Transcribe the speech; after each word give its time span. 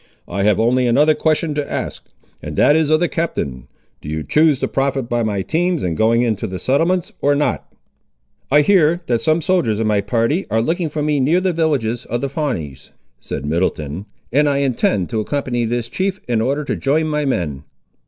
I 0.27 0.41
have 0.41 0.59
only 0.59 0.87
another 0.87 1.13
question 1.13 1.53
to 1.53 1.71
ask, 1.71 2.03
and 2.41 2.55
that 2.55 2.75
is 2.75 2.89
of 2.89 2.99
the 2.99 3.07
Captain; 3.07 3.67
do 4.01 4.09
you 4.09 4.23
choose 4.23 4.57
to 4.59 4.67
profit 4.67 5.07
by 5.07 5.21
my 5.21 5.43
teams 5.43 5.83
in 5.83 5.93
going 5.93 6.23
into 6.23 6.47
the 6.47 6.57
settlements, 6.57 7.13
or 7.21 7.35
not?" 7.35 7.71
"I 8.49 8.61
hear, 8.61 9.01
that 9.05 9.21
some 9.21 9.43
soldiers 9.43 9.79
of 9.79 9.85
my 9.85 10.01
party 10.01 10.47
are 10.49 10.59
looking 10.59 10.89
for 10.89 11.03
me 11.03 11.19
near 11.19 11.39
the 11.39 11.53
villages 11.53 12.05
of 12.05 12.21
the 12.21 12.29
Pawnees," 12.29 12.89
said 13.19 13.45
Middleton, 13.45 14.07
"and 14.33 14.49
I 14.49 14.57
intend 14.57 15.11
to 15.11 15.19
accompany 15.19 15.65
this 15.65 15.87
chief, 15.87 16.19
in 16.27 16.41
order 16.41 16.63
to 16.63 16.75
join 16.75 17.05
my 17.07 17.23
men." 17.23 17.63